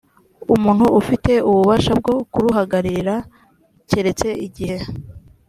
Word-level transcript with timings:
umuntu 0.55 0.85
ufite 0.99 1.31
ububasha 1.49 1.91
bwo 1.99 2.15
kuruhagararira 2.33 3.15
keretse 3.89 4.27
igihe 4.45 4.77